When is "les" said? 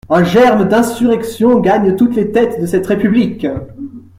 2.15-2.31